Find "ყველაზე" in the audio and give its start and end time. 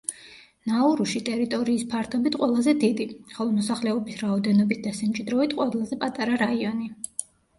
2.43-2.73, 5.61-6.01